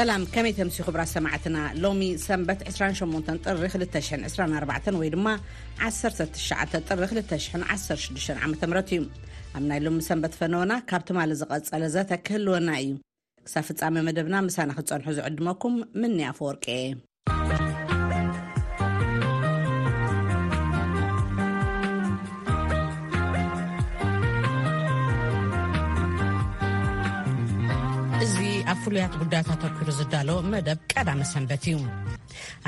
[0.00, 5.26] ሰላም ከመይ ተምሲዩ ኽብራት ሰማዕትና ሎሚ ሰንበት 28 ጥሪ 224 ወይ ድማ
[5.88, 8.62] 19 ጥሪ 216 ዓ ምት
[8.98, 9.02] እዩ
[9.56, 12.90] ኣብ ናይ ሎሚ ሰንበት ፈኖና ካብ ቲ ማል ዝቐጸለ ዘተ ክህልወና እዩ
[13.48, 16.66] ክሳብ ፍጻሚ መደብና ምሳና ክፀንሑ ዝዕድመኩም ምን ኣፈወርቂ
[28.92, 28.94] ት
[29.32, 29.34] ዳ
[30.92, 30.94] ቀ
[31.32, 31.74] ሰንት እዩ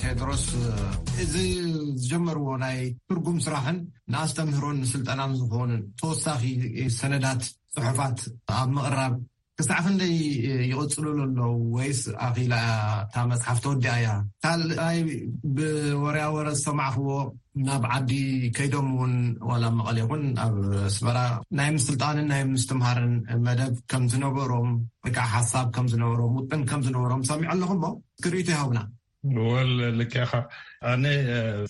[0.03, 0.43] ቴድሮስ
[1.23, 1.33] እዚ
[2.01, 3.77] ዝጀመርዎ ናይ ትርጉም ስራሕን
[4.13, 6.41] ንኣስተምህሮን ንስልጠናን ዝኮን ተወሳኺ
[6.99, 7.41] ሰነዳት
[7.75, 8.17] ፅሑፋት
[8.61, 9.13] ኣብ ምቕራብ
[9.59, 10.13] ክሳዕፍንደይ
[10.71, 11.39] ይቅፅሉሉ ኣሎዉ
[11.77, 12.53] ወይስ ኣኺላ
[13.05, 14.09] እታ መፅሓፍ ተወዲያ እያ
[14.43, 14.97] ካልላይ
[15.57, 17.09] ብወርያወረ ዝተማዕኽዎ
[17.67, 18.11] ናብ ዓዲ
[18.57, 19.13] ከይዶም እውን
[19.49, 20.53] ዋላ መቐሊ ኹን ኣብ
[20.95, 21.17] ስበራ
[21.59, 23.13] ናይ ምስስልጣንን ናይ ምስትምሃርን
[23.47, 24.69] መደብ ከም ዝነበሮም
[25.05, 27.87] ወይከዓ ሓሳብ ከም ዝነበሮም ውጥን ከም ዝነበሮም ሰሚዖ ኣለኹ ሞ
[28.25, 28.81] ክርእቱ ይሃቡና
[29.47, 30.31] ወልክያኻ
[30.91, 31.03] ኣነ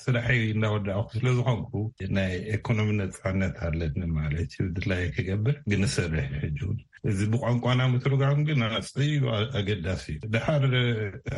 [0.04, 1.72] ስለሕይ እዳወዳኹ ስለዝኮንኩ
[2.18, 6.80] ናይ ኤኮኖሚነ ሳነት ሃለኒ ማለት ዩ ድላይ ክገብር ግንስርሕ ሕጂእውን
[7.10, 9.22] እዚ ብቋንቋና ሜትሮግራም ግን ኣፅዩ
[9.60, 10.64] ኣገዳሲ እዩ ድሓር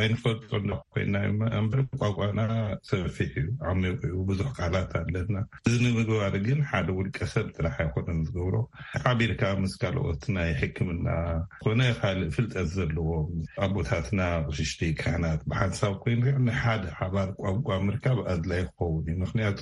[0.06, 0.50] ኣይንፈልጦ
[0.94, 2.41] ኮይና መንበሪ ቋንቋና
[2.90, 5.38] ሰፊሕ እዩ ኣቅሚቁ ብዙሕ ቃላት ኣለትና
[5.68, 8.57] እዚንምግባር ግን ሓደ ውልቀ ሰብ ጥራሕ ይኮነ ዝገብሮ
[9.03, 11.07] ሓቢርካ ምስ ካልኦት ናይ ሕክምና
[11.63, 13.31] ኮነ ካሊእ ፍልጠት ዘለዎም
[13.68, 14.19] ኣቦታትና
[14.59, 19.59] ሽሽተካህናት ብሓንሳብ ኮይኑ ንሓደ ሓባር ቋንቋ ምርካብ ኣድላ ይኸውን እዩ ምክንያቱ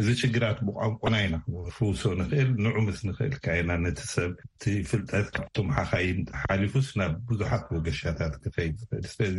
[0.00, 1.34] እዚ ሽግራት ብቋምቁና ኢና
[1.66, 7.66] ክፍውሶ ንክእል ንዑ ምስ ንክእል ከይና ነቲ ሰብ እቲ ፍልጠት ካብቶም ሓኻይም ሓሊፉስ ናብ ብዙሓት
[7.76, 9.38] ወገሻታት ክከይድ ዝክእል ስለዚ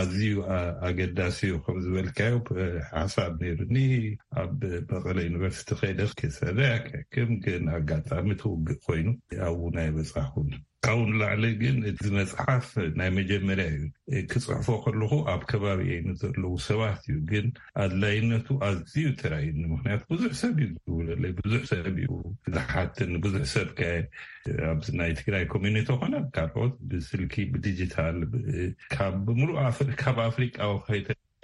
[0.00, 0.22] ኣዝዩ
[0.90, 2.34] ኣገዳሲዩ ከም ዝበልካዮ
[2.98, 3.76] ሓሳብ ነይሩኒ
[4.44, 4.58] ኣብ
[4.92, 6.84] መቐለ ዩኒቨርስቲ ከይደስ ክሰደቅ
[7.14, 9.08] ክም ግን ኣጋጣሚ ትውግእ ኮይኑ
[9.48, 10.36] ኣብው ናይ በፃሕኩ
[10.98, 11.76] ውን ላዕሊ ግን
[12.16, 12.66] መፅሓፍ
[12.98, 13.64] ናይ መጀመርያ
[14.12, 17.46] እዩ ክፅሑፎ ከለኩ ኣብ ከባቢኒዘለዉ ሰባት እዩ ግን
[17.84, 22.10] ኣድላይነቱ ኣዝዩ ተራዩኒ ምክንያቱ ብዙሕ ሰብ ዩ ዝብለለይ ብዙሕ ሰብ ዩ
[22.56, 23.68] ዝሓቲ ንብዙሕ ሰብ
[24.70, 30.74] ኣዚ ናይ ትግራይ ኮሚኒቲ ኮነ ካልኦት ብስልኪ ብድጅታል ምሉእ ካብ ኣፍሪቃዊ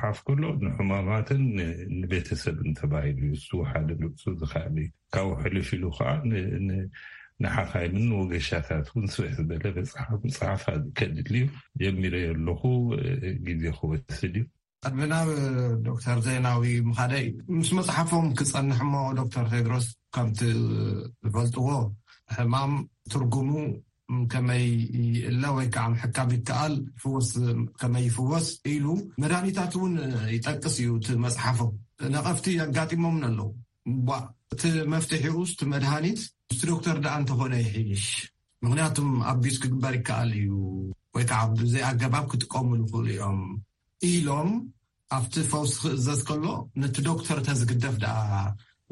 [0.00, 1.42] ሓፍ ሎ ንሕማማትን
[2.00, 6.08] ንቤተሰብን ተባሂሉ ዩሓደ ንፁ ዝካእልዩ ካብ ልፊሉ ከዓ
[7.44, 11.44] ንሓኻይን ወገሻታት ን ስበሕ ዝበለሓፅሓፍ ዝከድል እዩ
[11.82, 12.62] ጀሚረየ ኣለኩ
[13.48, 14.44] ግዜ ክወስድ እዩ
[14.88, 15.28] ኣቢናብ
[15.86, 16.64] ዶተር ዜናዊ
[16.98, 17.28] ካደዩ
[17.60, 21.70] ምስ መፅሓፎም ክፀንሕ ሞ ዶተር ቴድሮስ ከምቲ ዝፈልጥዎ
[22.38, 22.72] ሕማም
[23.12, 23.48] ትርጉሙ
[24.32, 24.64] ከመይ
[25.16, 28.86] ይእለ ወይከዓ ሕካብ ይከኣል ፍወስከመይ ይፍወስ ኢሉ
[29.22, 29.94] መድሃኒታት እውን
[30.34, 31.72] ይጠቅስ እዩ እቲ መፅሓፎም
[32.14, 33.48] ነቐፍቲ ኣጋጢሞምን ኣለው
[34.54, 34.62] እቲ
[34.94, 36.20] መፍትሒኡስቲ መድሃኒት
[36.52, 38.06] እስቲ ዶክተር ድኣ እንተኾነ ይሒሽ
[38.64, 40.48] ምክንያቱም ኣብ ቢዙ ክግበር ይከኣል እዩ
[41.16, 43.40] ወይ ከዓ ብዘይ ኣገባብ ክጥቀሙሉ ይክእሉ እዮም
[44.10, 44.50] ኢሎም
[45.16, 46.42] ኣብቲ ፈውስ ክእዘዝ ከሎ
[46.80, 48.30] ነቲ ዶክተር እተዝግደፍ ደኣ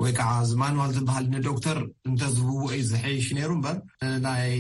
[0.02, 1.78] ወይ ከዓ እዚማንዋል ዝበሃል ንዶክተር
[2.08, 3.76] እንተዝውዎአ ዩ ዝሐይሽ ነይሩ እምበር
[4.26, 4.52] ናይ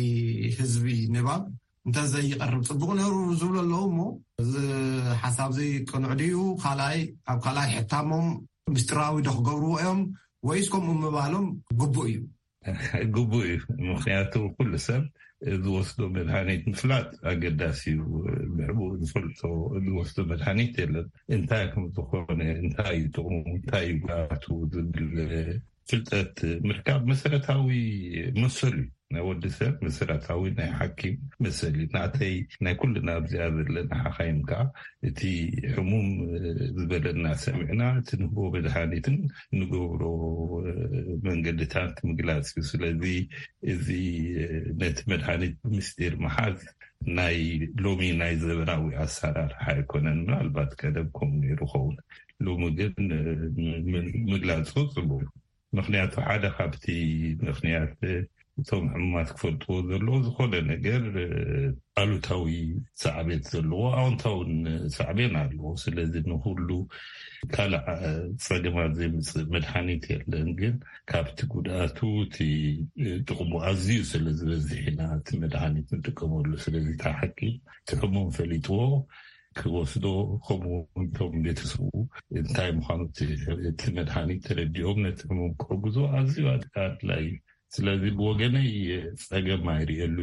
[0.58, 0.86] ህዝቢ
[1.16, 1.28] ኒባ
[1.86, 3.98] እንተ ዘይቐርብ ፅቡቅ ነይሩ ዝብሉ ኣለዉ እሞ
[4.42, 4.52] እዚ
[5.22, 6.98] ሓሳብ ዚ ቅንዕ ድዩ ካልኣይ
[7.32, 8.26] ኣብ ካልኣይ ሕታሞም
[8.74, 10.00] ምስጢራዊ ዶ ክገብርዎ ዮም
[10.48, 11.46] ወይስ ከምኡ ምባሎም
[11.82, 12.18] ግቡእ እዩ
[13.16, 13.60] ግቡእ እዩ
[13.90, 15.02] ምክንያቱ ኩሉ ሰብ
[15.54, 18.00] እዚ ወስዶ መድሃኒት ምፍላጥ ኣገዳሲ ዩ
[18.54, 19.40] ብሕቡ ዝፈልጦ
[19.76, 21.06] እዚ ወስዶ መድሃኒት የለን
[21.36, 25.30] እንታይ ከምዝኾነ እንታይ ዩ ጥቕሙ እንታይ ዩ ጋኣቱ ዝግበ
[25.90, 26.34] ፍልጠት
[26.68, 27.68] ምርካብ መሰረታዊ
[28.42, 31.14] መሰሉ እዩ ናይ ወዲ ሰብ መሰረታዊ ናይ ሓኪም
[31.44, 32.34] መሰሊ ናእተይ
[32.64, 34.60] ናይ ኩሉና ኣብዝኣ ዘለና ሓካይም ከዓ
[35.08, 35.20] እቲ
[35.74, 36.08] ሕሙም
[36.78, 39.16] ዝበለና ሰሚዕና እቲ ንህቦ መድሃኒትን
[39.58, 40.02] ንገብሮ
[41.28, 43.04] መንገድታት ምግላፅ እዩ ስለዚ
[43.74, 43.86] እዚ
[44.82, 46.58] ነቲ መድሃኒት ምስጢር መሓዝ
[47.86, 51.96] ሎሚ ናይ ዘበናዊ ኣሰራርሓ ይኮነን ምናልባት ቀደም ከምኡ ነሩ ይከውን
[52.48, 53.06] ሎሚ ግን
[54.32, 54.66] ምግላፅ
[54.96, 55.24] ፅቡ ዩ
[55.80, 56.84] ምክንያቱ ሓደ ካብቲ
[57.48, 57.96] ምክንያት
[58.60, 61.02] እቶም ሕሙማት ክፈልጥዎ ዘለዎ ዝኮነ ነገር
[62.02, 62.48] ኣሉታዊ
[63.02, 64.52] ሰዕቤት ዘለዎ ኣውንታውን
[64.96, 66.68] ሰዕብን ኣለዎ ስለዚ ንኩሉ
[67.54, 67.72] ካል
[68.46, 70.74] ፀገማት ዘይምፅእ መድሓኒት የለን ግን
[71.12, 72.36] ካብቲ ጉድኣቱ እቲ
[73.28, 78.80] ጥቅሙ ኣዝዩ ስለዝበዝሒ ኢና እቲ መድሃኒት ንጥቀመሉ ስለዚ ተ ሓቂም እቲ ሕሙም ፈሊጥዎ
[79.60, 80.04] ክወስዶ
[80.46, 81.82] ከምኡውቶም ቤትስቡ
[82.40, 87.32] እንታይ ምኳኑእቲ መድሃኒት ተረድኦም ነቲ ሕሙም ክዕግዞ ኣዝዩ ኣትላ እዩ
[87.76, 88.70] ስለዚ ብወገነይ
[89.28, 90.18] ፀገማኣይርእሉ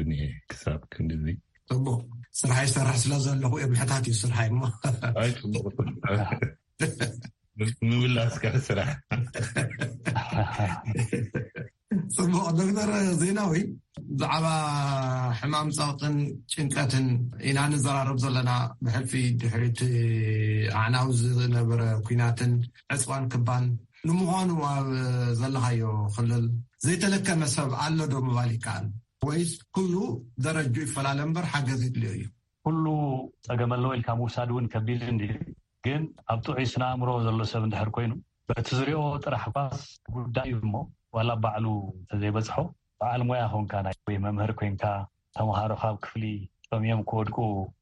[0.52, 0.82] ክሳብ
[1.70, 2.00] ፅቡቅ
[2.40, 4.50] ስራሓይ ዝሰራሕ ስለ ዘለኹ የምሕታት እዩ ስራሓይ
[7.60, 8.90] ቡቅምብልኣስከሪስራሕ
[12.18, 12.90] ፅቡቅ ዶክተር
[13.22, 13.62] ዜና ወይ
[14.18, 14.46] ብዛዕባ
[15.40, 16.16] ሕማም ፀውጥን
[16.54, 17.06] ጭንቀትን
[17.50, 18.52] ኢና ንዘራርብ ዘለና
[18.84, 19.80] ብሕልፊ ድሕሪት
[20.84, 22.54] ዓዕናዊ ዝነበረ ኩናትን
[22.96, 23.66] ዕፅዋን ክባን
[24.08, 24.88] ንምዃኑ ኣብ
[25.40, 25.84] ዘለካዮ
[26.16, 26.44] ክልል
[26.86, 28.86] ዘይተለከመ ሰብ ኣሎ ዶ መባሊከኣን
[29.28, 29.40] ወይ
[29.76, 29.94] ኩሉ
[30.46, 32.24] ደረጁ ይፈላለ እምበር ሓገዝ ይድልዮ እዩ
[32.68, 32.86] ኩሉ
[33.48, 35.18] ፀገመሎወ ኢልካ ምውሳድ እውን ከቢል እን
[35.88, 36.04] ግን
[36.34, 38.12] ኣብ ጥዑይ ስነእምሮ ዘሎ ሰብ እንድሕር ኮይኑ
[38.52, 39.82] በቲ ዝሪኦ ጥራሕ ኳስ
[40.18, 40.74] ጉዳዩ እሞ
[41.18, 41.66] ዋላ ባዕሉ
[42.06, 42.54] እተዘይበፅሖ
[43.02, 44.84] በዓል ሞያ ኮንካ ና ወይ መምህር ኮይንካ
[45.38, 46.24] ተምሃሮካብ ክፍሊ
[46.72, 47.38] ቶሚእዮም ክወድቁ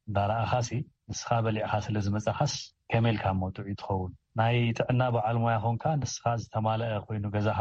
[0.08, 0.70] እዳረእኻሲ
[1.12, 2.56] ንስካ በሊዕካ ስለዝመፃኻስ
[2.94, 7.60] ከመኢልካ እሞ ጥዑይ ትኸውን ናይ ጥዕና በዓልሙያ ኮንካ ንስካ ዝተማልአ ኮይኑ ገዛካ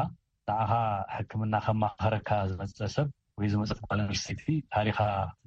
[0.49, 0.71] ንዓኻ
[1.15, 3.09] ሕክምና ከም ማኸረካ ዝመፀ ሰብ
[3.41, 4.99] ወይ ዝመፀት ጓል ቨርስተይቲ ታሪኻ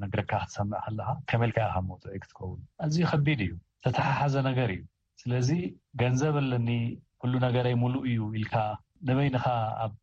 [0.04, 2.52] ነግረካ ክትሰምዐ ከለካ ከመልካ ከ መጡዒ ክትከው
[2.88, 3.54] እዝዩ ከቢድ እዩ
[3.86, 4.84] ተተሓሓዘ ነገር እዩ
[5.22, 5.50] ስለዚ
[6.02, 6.70] ገንዘብ ኣለኒ
[7.24, 8.56] ኩሉ ነገርይ ሙሉእ እዩ ኢልካ
[9.08, 9.46] ንበይኒኻ
[9.86, 9.96] ኣብ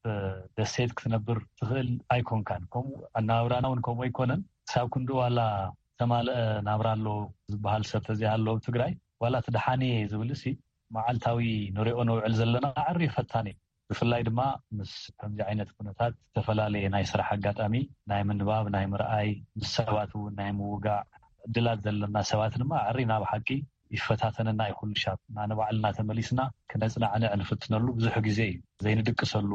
[0.58, 5.38] ደስሴት ክትነብር ትክእል ኣይኮንካን ከምኡ ኣናባብራና እውን ከምኡ ኣይኮነን ክሳብ ኩንዶ ዋላ
[5.94, 6.36] ዝተማልአ
[6.68, 7.08] ናብራ ሎ
[7.54, 8.92] ዝበሃል ሰብተዚያሃለዎ ትግራይ
[9.24, 10.52] ዋላ እቲ ደሓኒየ ዝብል ሲ
[10.96, 11.42] መዓልታዊ
[11.76, 13.56] ንሪኦ ንውዕል ዘለና ዕሪ ይፈታን እዩ
[13.90, 14.40] ብፍላይ ድማ
[14.78, 17.74] ምስ ከምዚ ዓይነት ኩነታት ዝተፈላለየ ናይ ስራሕ ኣጋጣሚ
[18.10, 19.28] ናይ ምንባብ ናይ ምርኣይ
[19.60, 20.98] ምስ ሰባት ውን ናይ ምውጋዕ
[21.46, 23.48] ዕድላት ዘለና ሰባት ድማ ዕሪ ናብ ሓቂ
[23.96, 26.40] ይፈታተነና ይኩሉ ሻ ናንባዕልና ተመሊስና
[26.72, 29.50] ክነፅና ዕንዕ ንፍትነሉ ብዙሕ ግዜ እዩ ዘይንድቅሰሉ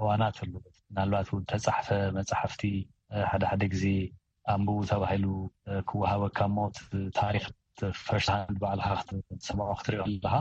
[0.00, 1.88] እዋናት ኣለዎት እናልባት ተፃሕፈ
[2.18, 2.62] መፅሓፍቲ
[3.30, 3.86] ሓደ ሓደ ግዜ
[4.56, 5.26] ኣንብቡ ተባሂሉ
[5.90, 6.68] ክወሃበካ ሞ
[7.22, 7.46] ታሪክ
[8.06, 8.28] ፈርሳ
[8.62, 8.90] ባዕልካ
[9.48, 10.32] ሰምዖ ክትሪኦ ኣለካ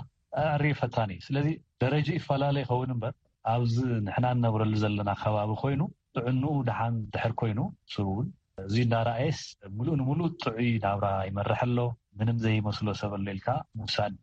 [0.46, 1.48] ኣዕሪ ፈታኒእዩ ስለዚ
[1.84, 3.14] ደረጂ ይፈላለዩ ይኸውን እምበር
[3.54, 3.76] ኣብዚ
[4.08, 5.82] ንሕና ንነብረሉ ዘለና ከባቢ ኮይኑ
[6.18, 7.60] ጥዕንኡ ደሓን ድሕር ኮይኑ
[7.94, 8.28] ስውን
[8.68, 9.40] እዚ እዳረኣየስ
[9.78, 11.78] ሙሉእ ንምሉእ ጥዑይ ናብራ ይመርሐሎ
[12.20, 13.50] ምንም ዘይመስሎ ሰብሎ ኢልካ
[13.80, 14.16] ምውሳድ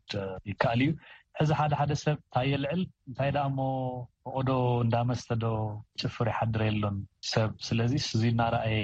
[0.51, 0.93] ይከኣል እዩ
[1.39, 3.67] ሕዚ ሓደ ሓደ ሰብ እታየ ልዕል እንታይ ዳ ሞ
[4.37, 4.51] ወቅዶ
[4.85, 5.45] እንዳመስተዶ
[6.03, 6.99] ጭፍር ይሓድረየሎን
[7.33, 8.81] ሰብ ስለዚ እዚ እናርኣየ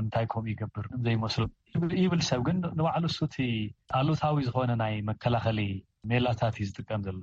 [0.00, 1.42] እምንታይ ከምኡ ይገብር ምዘይመስሎ
[2.02, 3.34] ይብል ሰብ ግን ንባዕሉ ሱቲ
[4.00, 5.60] ኣሎታዊ ዝኮነ ናይ መከላኸሊ
[6.10, 7.16] ሜላታት እዩ ዝጥቀም ዘሎ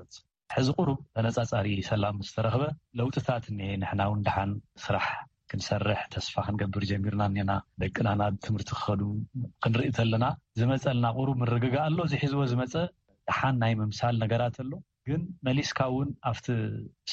[0.55, 2.63] ሕዚ ቁሩብ ተነፃፀሪ ሰላም ዝተረክበ
[2.99, 4.51] ለውጢታት እኒሄ ንሕና እውን ድሓን
[4.85, 5.07] ስራሕ
[5.51, 9.01] ክንሰርሕ ተስፋ ክንገብር ጀሚርና እኒና ደቅና ናብ ትምህርቲ ክኸዱ
[9.63, 10.25] ክንርኢ ከለና
[10.59, 12.73] ዝመፀልና ቅሩብ ምርግጋ ኣሎ እዚሒዝቦ ዝመፀ
[13.29, 14.71] ድሓን ናይ ምምሳል ነገራት ኣሎ
[15.09, 16.45] ግን መሊስካ ውን ኣብቲ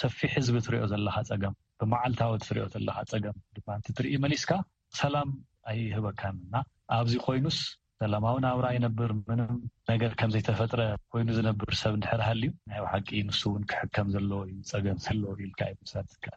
[0.00, 4.50] ሰፊሕ ህዝቢ እትሪኦ ዘለካ ፀገም ብማዓልታዊ ትሪዮ ዘለካ ፀገም ድማ ትርኢ መሊስካ
[5.00, 5.30] ሰላም
[5.70, 6.54] ኣይህበካንና
[6.98, 7.58] ኣብዚ ኮይኑስ
[8.00, 9.52] ሰላማዊ ናብራ ይነብር ምንም
[9.90, 10.80] ነገር ከምዘይተፈጥረ
[11.12, 15.60] ኮይኑ ዝነብር ሰብ ንድሕርሃልዩ ናይ ባሓቂ ንሱውን ክሕከም ዘለዎ ዩ ፀገም ዘለዎ ኢልካ
[15.92, 16.34] ሳ ከኣ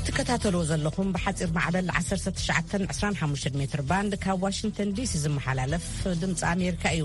[0.00, 5.86] እትከታተልዎ ዘለኹም ብሓፂር ማዕበል 1ት25 ሜትር ባንድ ካብ ዋሽንግተን ዲሲ ዝመሓላለፍ
[6.22, 7.04] ድምፂ ኣሜሪካ እዩ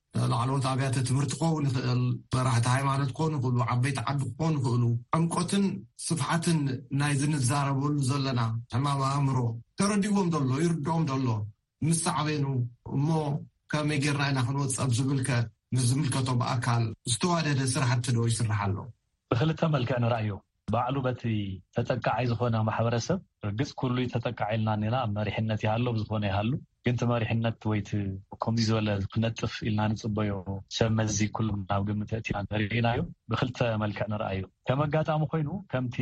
[0.31, 2.01] ላዕለት ኣብያተ ትምህርቲ ከው ንክእል
[2.33, 4.83] በራሕቲ ሃይማኖት ክኾኑ ይክእሉ ዓበይቲ ዓቢ ክኾኑ ይክእሉ
[5.17, 5.63] ዕምቆትን
[6.05, 6.59] ስፍሓትን
[7.01, 8.41] ናይ ዝንዛረበሉ ዘለና
[8.75, 9.37] ሕማም ኣእምሮ
[9.81, 11.27] ተረዲቦም ሎ ይርድኦም ዘሎ
[11.87, 12.45] ምስ ሳዕበኑ
[12.97, 13.07] እሞ
[13.73, 18.75] ከብ መይ ጌይርና ኢና ክንወፀብ ዝምልከት ምስዝምልከቶ ብኣካል ዝተዋደደ ስራሕቲ ዶ ይስራሕ ኣሎ
[19.31, 20.29] ብክልተ መልክዕ ንራእዩ
[20.73, 21.21] ባዕሉ በቲ
[21.75, 26.51] ተጠቃዓይ ዝኮነ ማሕበረሰብ ርግፅ ኩሉይ ተጠቃዓ ኢልና ኒና ኣብ መሪሕነት ይሃሎ ብዝኮነ ይሃሉ
[26.85, 27.89] ግንቲ መሪሕነት ወይቲ
[28.43, 30.29] ከምዚ ዝበለ ክነጥፍ ኢልና ንፅበዮ
[30.77, 35.97] ሰብ መዚ ኩሉም ናብ ግምተእቲኢና ንሪርኢና ዮ ብክልተ መልክዕ ንርአእዩ ከም ኣጋጣሚ ኮይኑ ከምቲ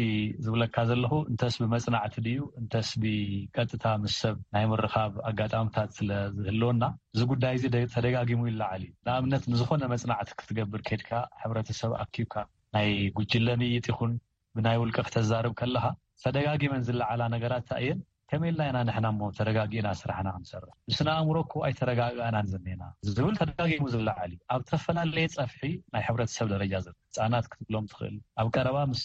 [0.48, 6.84] ዝብለካ ዘለኩ እንተስ ብመፅናዕቲ ድዩ እንተስ ብቀጥታ ምስ ሰብ ናይ ምርካብ ኣጋጣሚታት ስለዝህልወና
[7.16, 7.66] እዚ ጉዳይ እዚ
[7.98, 11.12] ተደጋጊሙ ይላዓል እዩ ንኣብነት ንዝኾነ መፅናዕቲ ክትገብር ከድካ
[11.44, 12.36] ሕብረተሰብ ኣኪብካ
[12.76, 14.12] ናይ ጉጅለምይጥ ይኹን
[14.68, 15.86] ናይ ውልቀ ክተዛርብ ከለኻ
[16.24, 18.00] ተደጋጊመን ዝለዓላ ነገራት እንታእየን
[18.32, 22.82] ከመልና ኢና ንሕና ሞ ተደጋጊእና ስራሕና ክንሰርሕ ንስንኣእምሮ ኩኣይ ተረጋግኣናን ዘኒና
[23.14, 25.64] ዝብል ተደጋጊሙ ዝላዓልእዩ ኣብ ተፈላለየ ፀፍሒ
[25.94, 29.04] ናይ ሕብረተሰብ ደረጃ ዘ ህፃናት ክትብሎም ትክእል ኣብ ቀረባ ምስ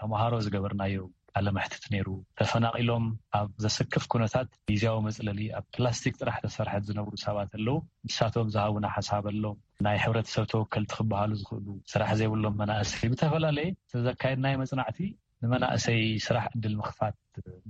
[0.00, 1.02] ተምሃሮ ዝገበርናዮ
[1.38, 2.06] ኣለምሕትት ነይሩ
[2.38, 3.04] ተፈናቂሎም
[3.38, 9.26] ኣብ ዘስክፍ ኩነታት ጊዝያዊ መፅለሊ ኣብ ፕላስቲክ ጥራሕ ተሰርሐት ዝነብሩ ሰባት ኣለው እንስሳትም ዝሃቡና ሓሳብ
[9.32, 13.68] ኣሎም ናይ ሕብረተሰብ ተወከልቲ ክበሃሉ ዝክእሉ ስራሕ ዘይብሎም መናእሰ ብተፈላለየ
[14.06, 14.98] ዘካየድናይ መፅናዕቲ
[15.42, 17.16] ንመናእሰይ ስራሕ ድል ምክፋት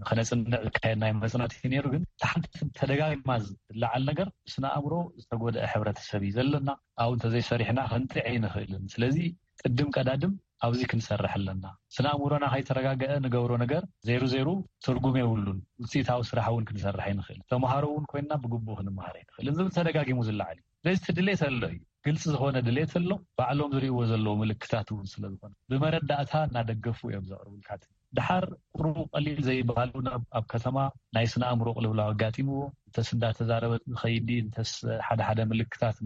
[0.00, 2.49] ንክነፅንዕ ዘካየድናይ መፅናዕቲ ዩ ነይሩ ግን ታሓንቲ
[2.79, 6.69] ተደጋማ ዝላዓል ነገር ስንኣእምሮ ዝተጎደአ ሕብረተሰብ እዩ ዘለና
[7.05, 9.19] ኣብ ንተዘይሰሪሕና ክንጥዕ ይንክእልን ስለዚ
[9.62, 10.33] ቅድም ቀዳድም
[10.67, 11.64] ኣብዚ ክንሰርሕ ኣለና
[11.97, 14.49] ስንኣእምሮና ከይተረጋግአ ንገብሮ ነገር ዜይሩ ዜይሩ
[14.87, 20.19] ትርጉም የብሉን ውፅኢታዊ ስራሕ እውን ክንሰርሕ ይንክእል ተማሃሮ እውን ኮይንና ብግቡ ክንምሃረ ይንኽእልን ዝብል ተደጋጊሙ
[20.31, 25.52] ዝላዓል ዩ ዘዚ ትድሌተሎ እዩ ግልፂ ዝኮነ ድሌት ኣሎ ባዕሎም ዝሪእዎ ዘለዎ ምልክታት እውን ስለዝኮነ
[25.71, 27.83] ብመረዳእታ እናደገፉ እዮም ዘቅርቡልካት
[28.16, 28.45] ድሓር
[28.76, 30.76] ቅሩቡ ቀሊል ዘይባሃሉኣብ ከተማ
[31.16, 34.73] ናይ ስነእምሮ ቅልብላዊ ኣጋጢምዎ እንተስ ንዳ ተዛረበት ዝከይዲ እንተስ
[35.07, 35.97] ሓደ ሓደ ምልክታት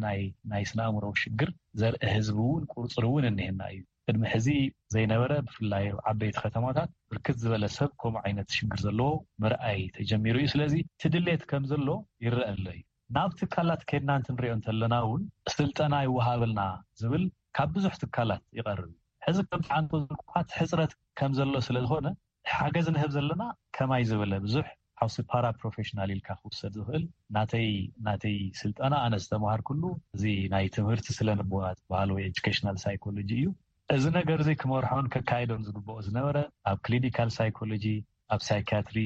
[0.52, 4.48] ናይ ስነእምሮ ሽግር ዘርኢ ህዝቢ እውን ቁርፅር እውን እኒሄና እዩ ቅድሚ ሕዚ
[4.96, 9.12] ዘይነበረ ብፍላይ ዓበይቲ ከተማታት ብርክት ዝበለ ሰብ ከምኡ ዓይነት ሽግር ዘለዎ
[9.44, 11.88] መርኣይ ተጀሚሩ እዩ ስለዚ እቲ ድሌት ከም ዘሎ
[12.26, 12.82] ይረአ ኣሎ እዩ
[13.16, 15.23] ናብ ትካላት ከይድናንት ንሪኦ እንተለና እውን
[15.54, 16.61] ስልጠና ይወሃበልና
[17.00, 17.25] ዝብል
[17.56, 18.94] ካብ ብዙሕ ትካላት ይቀርብ እዩ
[19.26, 22.08] ሕዚ ከምዚዓንኳት ሕፅረት ከምዘሎ ስለ ዝኮነ
[22.54, 23.42] ሓገዝ ንህብ ዘለና
[23.76, 24.66] ከማይ ዝበለ ብዙሕ
[25.00, 27.04] ሓውሲ ፓራ ፕሮፌሽናል ኢልካ ክውሰድ ዝኽእል
[27.37, 27.66] ናተይ
[28.06, 29.82] ናተይ ስልጠና ኣነ ዝተምሃር ኩሉ
[30.16, 33.46] እዚ ናይ ትምህርቲ ስለንብባ ባህለወ ኤድካሽናል ሳይኮሎጂ እዩ
[33.96, 36.37] እዚ ነገር ዚ ክመርሖን ከካይዶን ዝግብኦ ዝነበረ
[36.70, 37.87] ኣብ ክሊኒካል ሳይኮሎጂ
[38.34, 38.99] ኣብ ሳይክያትሪ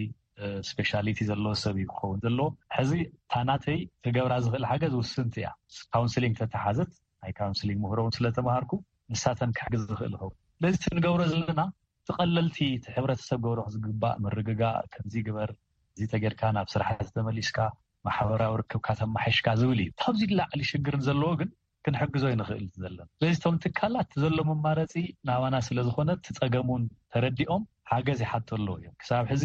[0.47, 2.93] እስፔሻሊቲ ዘለዎ ሰብ ይኸውን ዘለዎ ሕዚ
[3.33, 5.49] ታናተይ ክገብራ ዝክእል ሓገዝ ውስንቲ እያ
[5.95, 6.93] ካውንስሊግ ተተሓዘት
[7.23, 8.73] ናይ ካውንስሊንግ ምሁሮውን ስለተምሃርኩ
[9.13, 11.61] ንሳተን ክሕግዝ ዝኽእል ይኸውን ለዚቲ ንገብሮ ዘለና
[12.09, 15.51] ትቀለልቲ ቲ ሕብረተሰብ ገብሮ ክዝግባእ መርግጋ ከምዚ ግበር
[15.97, 17.59] እዚ ተጌርካ ናብ ስራሕ ተመሊስካ
[18.07, 21.49] ማሕበራዊ ርክብካ ተማሓሽካ ዝብል እዩ ካብዚ ንላዕሊ ሽግርን ዘለዎ ግን
[21.87, 24.95] ክንሕግዞ ንክእል ዘለና ለዚቶም ትካላት ዘሎ መማረፂ
[25.27, 29.45] ንኣባና ስለዝኮነ ትፀገሙን ተረዲኦም ሓገዝ ይሓት ኣለዉ እዮም ክሳብ ሕዚ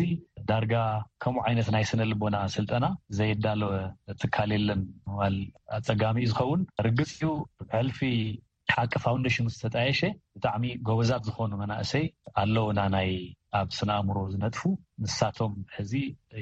[0.49, 0.73] ዳርጋ
[1.23, 2.85] ከምኡ ዓይነት ናይ ስነልቦና ስልጠና
[3.17, 3.71] ዘይዳለወ
[4.21, 4.81] ትካል የለን
[5.11, 5.35] ምባል
[5.77, 7.99] ኣፀጋሚኡ ዝኸውን ርግፂ ኡ ብሕልፊ
[8.75, 10.01] ሓቂ ፋውንዴሽን ዝተጣየሸ
[10.35, 12.05] ብጣዕሚ ጎበዛት ዝኮኑ መናእሰይ
[12.41, 13.09] ኣለውና ናይ
[13.59, 14.61] ኣብ ስነእምሮ ዝነጥፉ
[15.05, 15.93] ንሳቶም ሕዚ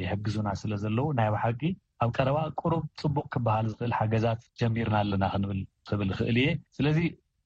[0.01, 1.61] የሕግዙና ስለ ዘለው ናይ ብ ሓቂ
[2.03, 6.99] ኣብ ቀረባ ቅሩብ ፅቡቅ ክበሃል ዝኽእል ሓገዛት ጀሚርና ኣለና ክንብልክብል ይክእል እየ ስለዚ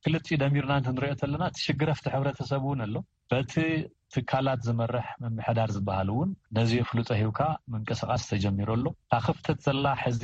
[0.06, 2.96] ክልኡ ደሚርና ን ንሪኦለና እትሽግረፍቲ ሕብረተሰብ እውን ኣሎ
[3.32, 3.54] በቲ
[4.14, 7.40] ትካላት ዝመርሕ ምምሕዳር ዝበሃሉ እውን ነዚ ፍሉጦ ሂውካ
[7.74, 10.24] ምንቅስቃስ ተጀሚሮሉ ካብ ክፍተት ዘላ ሕዚ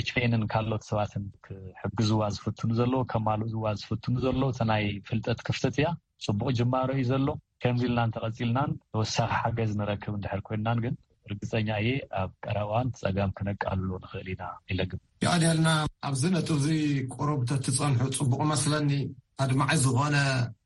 [0.00, 5.90] ኤችፒኤንን ካልኦት ሰባትን ክሕግዝዋ ዝፍትኑ ዘሎ ከማልዋ ዝፍትኑ ዘሎ እናይ ፍልጠት ክፍተት እያ
[6.26, 7.28] ፅቡቅ ጅማሮ እዩ ዘሎ
[7.64, 10.94] ከምዚ ኢልናን ተቀፂልናን ተወሳኪ ሓገዝ ንረክብ ንድሕር ኮይንናን ግን
[11.28, 11.88] እርግፀኛ እየ
[12.22, 14.42] ኣብ ቀረብዋን ትፀጋም ክነቅኣልሉ ንክእል ኢና
[14.72, 15.68] ኢለግን ይቀዴልና
[16.08, 16.76] ኣብዚ ነጢ ዚ
[17.14, 18.90] ቆረብ ተትፀንሑ ፅቡቅ መስለኒ
[19.44, 20.16] ኣድማዓ ዝኾነ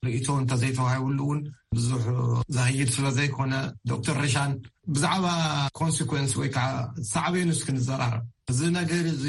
[0.06, 1.40] ርእቶ እንተዘይተባሂቡሉ እውን
[1.76, 2.04] ብዙሕ
[2.56, 3.54] ዘሀይድ ስለ ዘይኮነ
[3.90, 4.52] ዶክተር ርሻን
[4.94, 5.26] ብዛዕባ
[5.80, 6.68] ኮንስኮንስ ወይ ከዓ
[7.12, 8.16] ሳዕበን ስክንዘራር
[8.52, 9.24] እዚ ነገር እዚ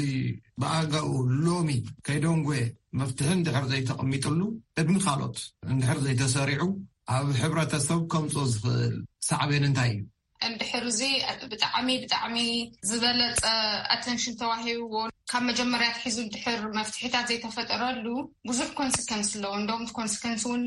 [0.62, 1.10] ብኣጋኡ
[1.44, 1.68] ሎሚ
[2.06, 2.48] ከይደንጎ
[3.00, 4.40] መፍትሒን ንድሕር ዘይተቐሚጡሉ
[4.80, 5.38] ዕድሚ ካልኦት
[5.72, 6.62] እንድሕር ዘይተሰሪዑ
[7.16, 8.94] ኣብ ሕብረተሰብ ከምፅ ዝፍእል
[9.28, 10.00] ሳዕበን እንታይ እዩ
[10.48, 11.00] እንድሕር እዙ
[11.52, 12.36] ብጣዕሚ ብጣዕሚ
[12.88, 13.44] ዝበለፀ
[13.94, 14.94] ኣተንሽን ተባሂብዎ
[15.30, 18.06] ካብ መጀመርያት ሒዙ ድሕር መፍትሒታት ዘይተፈጠረሉ
[18.48, 20.62] ብዙሕ ኮንስኮንስ ኣለዎ እም ኮንስኮንስ እውን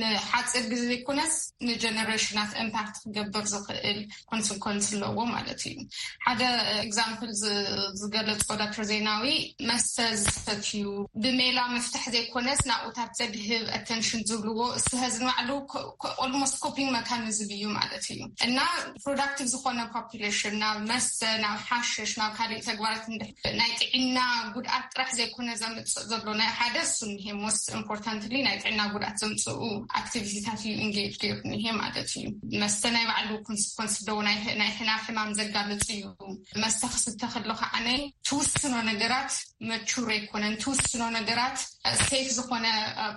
[0.00, 1.34] ንሓፂር ግዜ ዘይኮነስ
[1.68, 4.00] ንጀነሬሽናት ኢምፓክት ክገብር ዝኽእል
[4.32, 5.78] ኮንሲኮንስ ኣለዎ ማለት እዩ
[6.26, 6.42] ሓደ
[6.86, 7.32] ኤግዛምፕል
[8.00, 9.24] ዝገለፅ ዳትር ዜናዊ
[9.70, 10.84] መስተ ዝፈትዩ
[11.24, 15.50] ብሜላ መፍታሕ ዘይኮነስ ናብኡታት ዘድህብ ኣንሽን ዝብልዎ እስዝ ንባዕሉ
[16.34, 18.58] ልሞስት ኮፒን መካንዝ እዩ ማለት እዩ እና
[19.04, 23.04] ፕሮዳቲቭ ዝኮነ ፖፒሌሽን ናብ መስተ ናብ ሓሸሽ ናብ ካሊእ ተግባራት
[23.80, 24.18] ጥዕና
[24.54, 29.58] ጉድኣት ጥራሕ ዘይኮነ ዘምፅእ ዘሎ ናይ ሓደሱ እኒሄ ሞስት ኢምፖርታንት ናይ ጥዕና ጉድኣት ዘምፅኡ
[29.98, 32.24] ኣክትቪቲታት እዩ እንጌጅ ገይሩ እኒሄ ማለት እዩ
[32.62, 34.18] መስተ ናይ ባዕሉ ኮንስኮንስ ለዎ
[34.60, 36.02] ናይ ሕና ሕማም ዘጋልፅ እዩ
[36.64, 37.88] መስተ ክስተ ከሎ ከዓነ
[38.30, 39.32] ትውስኖ ነገራት
[39.70, 39.82] መር
[40.16, 41.58] ኣይኮነን ትውስኖ ነገራት
[42.08, 42.66] ሴፍ ዝኮነ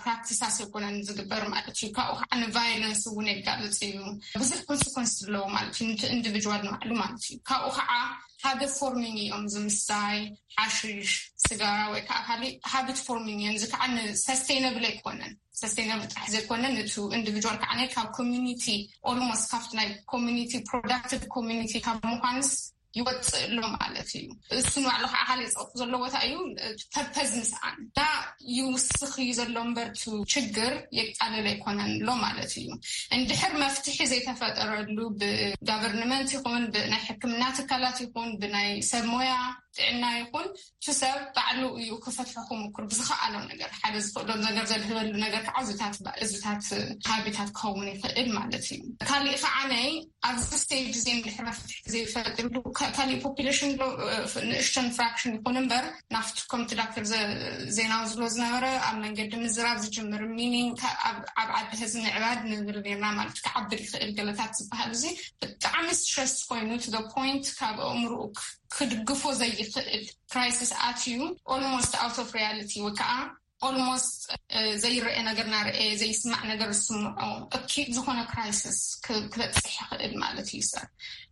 [0.03, 3.95] ፕራክቲሳት ኣይኮነን ዝግበር ማለት እዩ ካብኡ ከዓ ንቫይለንስ እውን የጋልፅ እዩ
[4.41, 7.91] ብዙሕ ኮንስኮንስ ኣለዎ ማለት እዩ ን ኢንዲቭድዋል ንባዕሉማለት እዩ ካብኡከዓ
[8.45, 10.15] ሃደ ፎርሚግ እዮም ዝምሳይ
[10.55, 11.09] ሓሽሽ
[11.43, 17.57] ስጋራ ወይ ከዓካሊእ ሃግት ፎርሚ እዮም እዚ ከዓ ንሳስተይናብል ኣይኮነን ስተይናብል ጥራሕ ዘይኮነን እቱ ኢንዲቪድዋል
[17.63, 18.65] ከዓ ነ ካብ ኮሚኒቲ
[19.11, 22.49] ኦርሞስ ካብቲ ናይ ኮሚኒቲ ፕሮዳቲቭ ኮሚኒቲ ካብ ምኳንስ
[22.97, 24.25] ይወፅእ ሎ ማለት እዩ
[24.59, 28.07] እሱ ንባዕሉ ከዓ ካሊ የፀቅጡ ዘሎ ቦታ እዩፐዝ ምስዓን ና
[28.55, 30.01] ይውስኽ እዩ ዘሎ እንበርቱ
[30.33, 32.67] ችግር የቃልል ኣይኮነን ሎ ማለት እዩ
[33.17, 39.33] እንድሕር መፍትሒ ዘይተፈጠረሉ ብጋቨርንመንት ይኹን ናይ ሕክምና ትካላት ይኹን ብናይ ሰብ ሞያ
[39.77, 40.47] ጥዕና ይኹን
[40.79, 45.63] እቲ ሰብ ባዕሉ እዩ ክፈትሑ ኩመኩር ብዝከኣሎም ነገር ሓደ ዝክእሎም ር ዘልህበሉ ነገር ዓ
[46.31, 46.65] ዝታት
[47.11, 49.87] ሃቢታት ክኸውን ይኽእል ማለት እዩ ካሊእ ከዓናይ
[50.29, 53.33] ኣብዚ ስቴጅ እዜ ንልሕፍት ዘይፈርሉካሊእ ፖ
[54.49, 55.85] ንእሽተን ፍራክሽን ይኹን ምበር
[56.15, 60.55] ናፍቲ ኮምቲ ዳክርዜናዊ ዝሎ ዝነበረ ኣብ መንገዲ ምዝራብ ዝጀምር ሚኒ
[61.09, 61.17] ዓብ
[61.59, 65.05] ዓዲ ህዝቢ ንዕባድ ንብር ርና ማለት ዓብር ይኽእል ገሎታት ዝበሃሉ እዚ
[65.43, 66.69] ብጣዕሚ ስትረስ ኮይኑ
[67.15, 68.35] ፖንት ካብ ኣእምሩኡክ
[68.75, 71.17] ክድግፎ ዘይኽእል ክራይስስ ኣትዩ
[71.53, 73.11] ኦልሞስት ኣውቶ ኦፍ ሪያልቲ ወይከዓ
[73.67, 74.13] ኣልሞስት
[74.57, 77.03] uh, ዘይርአ ነገር ናርአ ዘይስማዕ ነገር ዝስምዖ
[77.57, 80.85] እብ ኪ ዝኮነ ክራይሲስ ክበፅሕ ይክእል ማለት እዩ ሰብ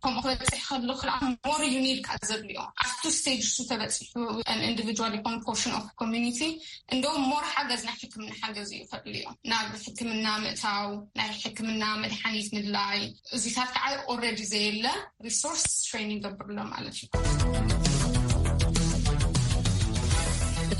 [0.04, 1.10] ከምኡ ክበፅሕ ክሉ ክል
[1.48, 4.12] ሞር ዩኒክ ዘድልኦም ኣብቲ ስቴጅሱ ተበፅሑ
[4.54, 6.40] ኣኢንዲቪድል ይኹን ፖርሽን ፍ ኮሚኒቲ
[6.94, 12.48] እንደ ሞር ሓገዝ ናይ ሕክምና ሓገዝ እዩ ኽእሉ እዮም ናብ ሕክምና ምእታው ናይ ሕክምና መድሓኒት
[12.56, 13.00] ምድላይ
[13.38, 13.84] እዚይታት ከዓ
[14.14, 14.86] ኦረድ ዘየለ
[15.28, 17.79] ሪሶርስ ሬን ይገብርሎ ማለት እዩ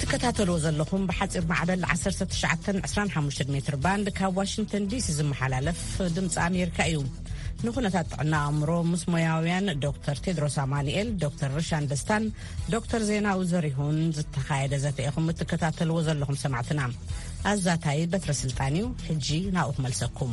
[0.00, 5.80] እትከታተልዎ ዘለኹም ብሓፂር ማዕበል 1925 ሜትርባንድ ካብ ዋሽንተን ዲሲ ዝመሓላለፍ
[6.16, 7.00] ድምፂ ኣሜሪካ እዩ
[7.64, 12.24] ንኩነታት ጥዕና ኣእምሮ ምስ ሞያውያን ዶር ቴድሮሳማኒኤል ዶተር ርሻን ደስታን
[12.74, 16.82] ዶተር ዜናዊ ዘሪሁን ዝተኻየደ ዘትአኹም እትከታተልዎ ዘለኹም ሰማዕትና
[17.52, 20.32] ኣዛ ታይ በትረስልጣን እዩ ሕጂ ናብኡ ክመልሰኩም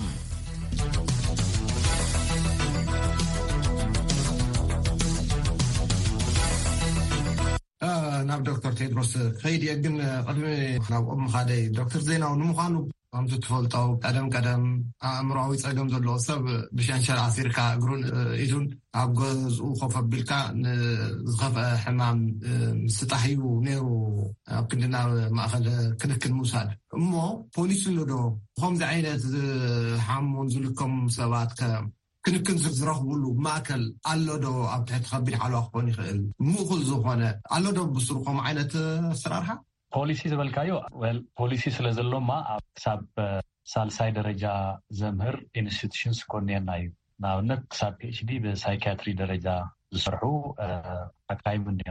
[8.29, 9.95] ናብ ዶክተር ቴድሮስ ክከይ ድየ ግን
[10.27, 10.43] ቅድሚ
[10.91, 12.75] ናብ ቅምካደይ ዶክተር ዜናው ንምዃኑ
[13.13, 14.63] ከምቲትፈልጠው ቀደም ቀደም
[15.09, 16.41] ኣእምሮዊ ፀገም ዘለዎ ሰብ
[16.77, 18.01] ብሻንሸል ኣሲርካ እግሩን
[18.43, 18.65] ኢዱን
[19.01, 20.31] ኣብ ገዝኡ ከፈቢልካ
[21.29, 22.19] ዝኸፍአ ሕማም
[22.83, 23.85] ምስጣሕእዩ ነይሩ
[24.59, 25.67] ኣብ ክንዲናብ ማእኸል
[26.01, 27.11] ክንክን ምውሳድ እሞ
[27.57, 28.11] ፖሊስ ንዶ
[28.61, 29.23] ከምዚ ዓይነት
[30.07, 31.61] ሓሙን ዝልከሙ ሰባትከ
[32.27, 36.19] ክንክንስር ዝረኽቡሉ ብማእከል ኣሎ ዶ ኣብ ትሕቲ ከቢድ ዓልዋ ክኮን ይኽእል
[36.51, 37.21] ምእኹል ዝኮነ
[37.55, 38.73] ኣሎ ዶ ብሱር ከምኡ ዓይነት
[39.13, 39.49] ኣሰራርሓ
[39.95, 40.69] ፖሊሲ ዝበልካዩ
[41.39, 42.99] ፖሊሲ ስለ ዘሎዎማ ኣብ ክሳብ
[43.73, 44.43] ሳልሳይ ደረጃ
[45.01, 46.87] ዘምህር ኢንስቲቱሽንስ ኮኒየና እዩ
[47.23, 49.47] ንኣብነት ክሳብ ፒኤችዲ ብሳይክያትሪ ደረጃ
[49.95, 50.23] ዝሰርሑ
[51.33, 51.89] ኣካይ ምኒኤ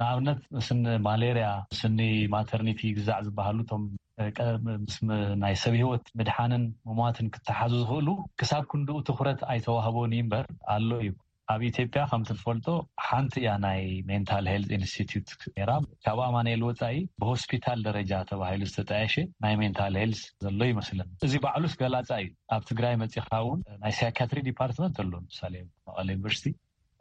[0.00, 1.98] ንኣብነት ምስኒ ማሌሪያ ምስኒ
[2.34, 8.08] ማተርኒቲ ይግዛዕ ዝበሃሉ እቶምምስናይ ሰብ ሂወት ምድሓንን ምማትን ክተሓዙ ዝክእሉ
[8.42, 11.12] ክሳብ ክንደኡ ትኩረት ኣይተዋህቦን እ ምበር ኣሎ እዩ
[11.54, 12.66] ኣብ ኢትዮጵያ ከምቲ ትፈልጦ
[13.06, 15.70] ሓንቲ እያ ናይ ሜንታል ሄልት ኢንስቲቱት ኔራ
[16.04, 22.10] ካብኣ ማነኤሉ ወፃኢ ብሆስፒታል ደረጃ ተባሂሉ ዝተጣየሸ ናይ ሜንታል ሄልስ ዘሎ ይመስለኒ እዚ በዕሉስ ገላፃ
[22.24, 25.56] እዩ ኣብ ትግራይ መፂካውን ናይ ሳይክትሪ ዲፓርትመንት ኣሎ ምሳም
[25.88, 26.52] መቐሊ ዩኒቨርሲቲ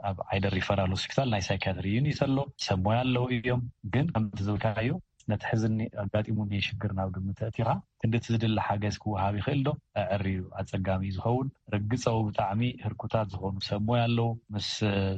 [0.09, 2.37] ኣብ ዓይደር ሪፈራሉስክታል ናይ ሳይክትሪዩንእዩ ከሎ
[2.67, 3.61] ሰብሞይ ኣለው እዮም
[3.93, 4.99] ግን ከምቲ ዝብልካ ዩ
[5.31, 7.69] ነቲ ሕዝኒ ኣጋጢሙ ሽግር ናብ ግምት እቲካ
[8.01, 9.71] ክንድቲ ዝድላ ሓገዝ ክወሃብ ይክእል ዶ
[10.03, 14.67] ኣዕርዩ ኣፀጋሚ እዩ ዝኸውን ርግፀው ብጣዕሚ ህርኩታት ዝኮኑ ሰብ ሞያ ኣለው ምስ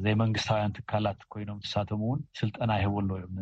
[0.03, 3.39] ዘይ መንግስታውያን ትካላት ኮይኖም ንሳቶም ውን ስልጠና ይህበሎ እዮም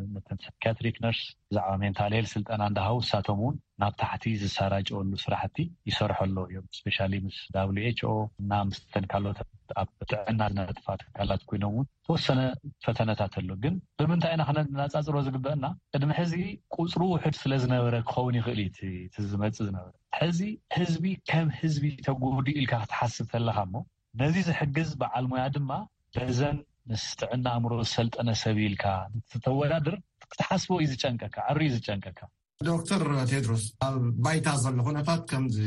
[0.48, 1.22] ስኪትሪክ ነርስ
[1.52, 5.58] ብዛዕባ ሜንታሌል ስልጠና እንዳሃብ ውሳቶም ውን ናብ ታሕቲ ዝሳራጭበሉ ስራሕቲ
[5.90, 7.40] ይሰርሐሎ እዮም ስፔሻ ምስ
[8.00, 9.34] ችኦ እና ምስተን ካልኦ
[9.82, 12.40] ኣብ ጥዕና ነጥፋ ትካላት ኮይኖም ውን ተወሰነ
[12.86, 15.64] ፈተነታት ኣሎ ግን ብምንታይ ና ክነናፃፅሮ ዝግበአና
[15.98, 16.34] እድሚ ሕዚ
[16.78, 18.62] ቁፅሩ ውሑድ ስለዝነበረ ክኸውን ይክእል
[19.24, 20.40] ዩዝመፅእ ዝነበር ሕዚ
[20.78, 23.82] ህዝቢ ከም ህዝቢ ተጉዲ ኢልካ ክትሓስብ ከለኻ ሞ
[24.22, 25.72] ነዚ ዝሕግዝ በዓል ሙያ ድማ
[26.16, 26.58] በዘን
[26.90, 28.86] ምስ ጥዕና እምሮ ሰልጠነ ሰብ ኢልካ
[29.32, 29.96] ትተወዳድር
[30.32, 32.20] ክትሓስቦ እዩ ዝጨንቀካ ዕሪ ዩ ዝጨንቀካ
[32.70, 33.96] ዶክተር ቴድሮስ ኣብ
[34.26, 35.58] ባይታ ዘሎ ኩነታት ከምዚ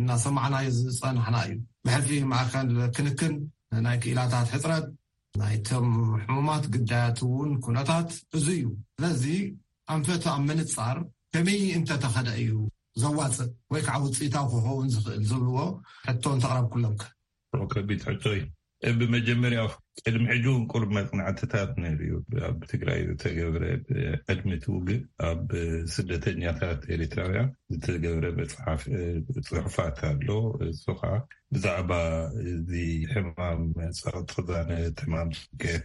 [0.00, 1.54] እናሰማዕናዩ ዝፀናሕና እዩ
[1.86, 3.34] ብሕፊ ማእከል ክንክን
[3.86, 4.86] ናይ ክኢላታት ሕፅረት
[5.40, 5.88] ናይቶም
[6.24, 8.66] ሕሙማት ግዳያት እውን ኩነታት እዙ እዩ
[8.98, 9.24] ስለዚ
[9.96, 10.98] ኣንፈት ኣብ ምንፃር
[11.34, 12.50] ከመይ እንተተኸደ እዩ
[13.00, 15.58] ዘዋፅእ ወይ ከዓ ውፅኢታዊ ክኸውን ዝኽእል ዝብርዎ
[16.06, 17.88] ሕቶ ንተቕረብ ኩሎም ከከቢ
[18.98, 19.58] ብመጀመርያ
[20.08, 22.12] ዕድሚ ዕጁን ቁር መፅናዕትታት ነርዩ
[22.48, 23.64] ኣብ ትግራይ ዝተገብረ
[24.32, 25.46] ዕድሚቲ ውግእ ኣብ
[25.94, 28.82] ስደተኛታት ኤርትራውያን ዝተገብረ መፅሓፍ
[29.48, 30.28] ፅሑፋት ኣሎ
[30.68, 31.12] ንሱ ከዓ
[31.54, 31.92] ብዛዕባ
[32.52, 32.70] እዚ
[33.14, 33.62] ሕማም
[34.02, 35.84] ፀቕጥክዛነት ሕማም ፅቀት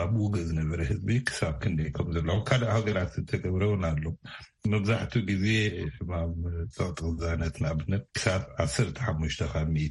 [0.00, 4.04] ኣብ ውግእ ዝነበረ ህዝቢ ክሳብ ክንደም ዘለኩ ካልእ ሃገራት ዝተገብረ ውን ኣሎ
[4.72, 5.46] መብዛሕትኡ ግዜ
[5.96, 6.30] ሕማም
[6.76, 9.88] ፀቕጥ ክዛነት ንኣብነት ክሳብ ዓሰርተ ሓሙሽተካ ሚ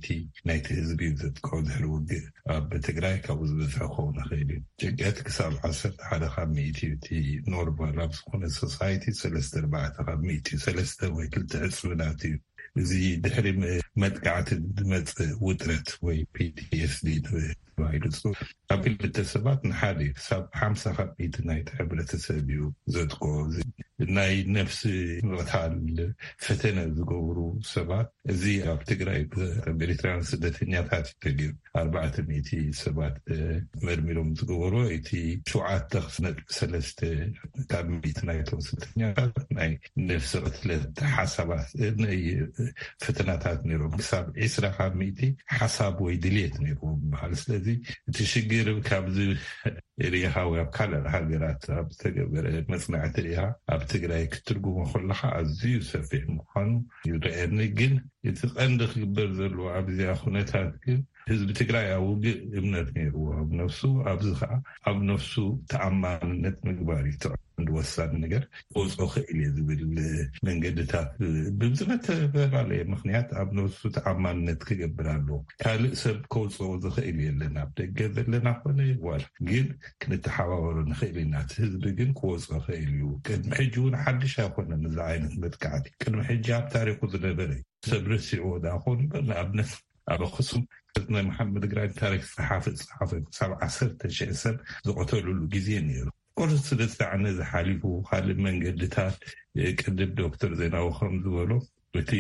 [0.50, 5.98] ናይቲ ህዝቢ ዘጥቀዖ ዝሕሪ ውግእ ኣብ ትግራይ ካብ ዝበዝሐ ክኸው ክእል እዩ ጨቂት ክሳብ 1ሰተ
[6.10, 7.08] ሓደ ካብ ሚት ዩ እቲ
[7.54, 9.74] ኖርባልኣብ ዝኮነ ሶሳይቲ ሰለስተ ርዕ
[10.06, 12.34] ካብ ትዩ ሰለስተ ወይ 2ል ዕፅምናት እዩ
[12.82, 12.92] እዚ
[13.24, 13.48] ድሕሪ
[14.02, 18.04] መጥቃዕቲ ዝመፅእ ውጥረት ወይ ፒቲስ ል ባኣብ
[18.88, 22.62] 2ልተ ሰባት ንሓደ ክሳብ ሓምሳ ካብ ሚ ናይ ሕብረተሰብ እዩ
[22.96, 23.24] ዘጥቀ
[24.18, 24.82] ናይ ነፍሲ
[25.30, 25.74] ምቅታል
[26.46, 27.40] ፈተነ ዝገብሩ
[27.74, 29.22] ሰባት እዚ ኣብ ትግራይ
[29.72, 31.08] ኣኤትራን ስደተኛታት
[31.82, 31.96] ኣርባ
[32.84, 33.16] ሰባት
[33.88, 34.76] መርሚሮም ዝገበር
[35.08, 35.12] ቲ
[35.52, 35.92] ሸውዓተ
[36.26, 37.02] ነጥ ሰለስተ
[37.72, 37.82] ካ
[38.40, 39.32] ይቶም ስደተኛታት
[39.70, 39.74] ይ
[40.12, 40.34] ነፍሲ
[40.72, 40.80] ለ
[41.18, 41.68] ሓሳባት
[43.06, 45.10] ፈተናታት ም ክሳብ ስ ካብ ሚ
[45.58, 47.28] ሓሳብ ወይ ድሌት ሩ ሃ
[48.10, 49.18] እቲ ሽግር ካብዚ
[50.14, 53.42] ርኢኻ ወኣብ ካል ሃገራት ብ ዝተገበረ መፅናዕቲ ርኢኻ
[53.74, 56.70] ኣብ ትግራይ ክትርጉሞ ኮለካ ኣዝዩ ሰፊሕ ምኳኑ
[57.10, 57.94] ይረአኒ ግን
[58.30, 61.00] እቲ ቐንዲ ክግበር ዘለዎ ኣብዚያ ኩነታት ግን
[61.30, 63.80] ህዝቢ ትግራይ ኣብ ውግእ እምነት ነይርዎ ኣብ ነፍሱ
[64.12, 64.52] ኣብዚ ከዓ
[64.90, 65.34] ኣብ ነፍሱ
[65.72, 67.04] ተኣማንነት ምግባር
[67.76, 69.82] ወሳኒ ነገር ከወፅ ክክእል እየ ዝብል
[70.48, 71.10] መንገድታት
[71.60, 78.80] ብዝነተፈላለየ ምክንያት ኣብ ነፍሱ ተኣማንነት ክገብር ኣለዎ ካልእ ሰብ ከወፅ ዝክእል የለና ደገ ዘለና ኮነ
[79.52, 79.68] ግን
[80.04, 85.36] ክንተሓባበሮ ንክእል ኢናቲ ህዝቢ ግን ክወፅ ይክእል እዩ ቅድሚ ሕጂ እውን ሓዱሽ ኣይኮነ እዛ ዓይነት
[85.46, 87.50] መጥከዓእ ቅድሚ ሕጂ ኣብ ታሪኩ ዝነበረ
[87.92, 89.40] ሰብ ርሲዑዎኮኑ በኣ
[90.12, 90.64] ኣብ ኣኣክሱም
[91.16, 93.10] ናይ መሓመድ ግራን ታሪክ ዝፅሓፍ ዝፅሓፈ
[93.50, 94.56] ብ ዓሰርተ ሸእ ሰብ
[94.88, 96.06] ዝቆተልሉ ግዜ ነይሩ
[96.40, 99.16] ቆርሱ ስለዚዕነ ዝሓሊፉ ካሊእ መንገድታት
[99.82, 101.52] ቅድል ዶክተር ዜናዊ ከምዝበሎ
[102.00, 102.12] እቲ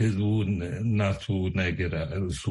[0.00, 0.50] ህዝብውን
[0.82, 1.24] እናቱ
[1.58, 2.42] ናይገ ርእሱ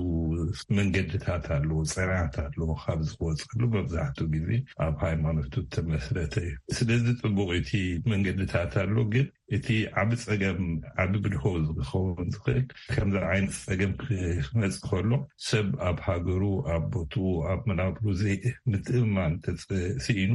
[0.78, 4.50] መንገድታት ኣለዎ ፀናት ኣለዎ ካብ ዝክወፀሉ መብዛሕትኡ ግዜ
[4.86, 7.80] ኣብ ሃይማኖቱ ተመስረተ እዩ ስለዚ ጥቡቅ ቲ
[8.14, 9.68] መንገድታት ኣሎ ግን እቲ
[10.02, 10.62] ዓብ ፀገም
[11.02, 15.12] ዓብ ብልከቡ ዝክኸውን ዝኽእል ከምዛ ዓይነት ፀገም ክመፅእ ከሎ
[15.48, 16.44] ሰብ ኣብ ሃገሩ
[16.76, 18.40] ኣብ ቦትኡ ኣብ መናብሩ ዘእ
[18.72, 20.32] ምትእምማን ተስኢኑ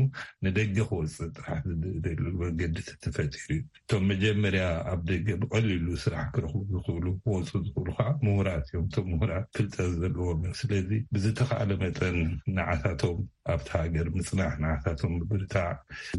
[0.46, 7.06] ንደገ ክወፅ ጥራሕ ዝሉ ገዲ ተፈጢሩ እዩ እቶም መጀመርያ ኣብ ደገ ብቀሊሉ ስራሕ ክረኽቡ ዝኽእሉ
[7.24, 12.18] ክወፁ ዝኽእሉ ከዓ ምሁራት እዮም እቶም ምሁራት ፍልጠ ዘልዎም እዮም ስለዚ ብዝተካኣለ መጠን
[12.58, 13.18] ንዓታቶም
[13.54, 15.70] ኣብቲ ሃገር ምፅናሕ ንዓታቶም ብርታዕ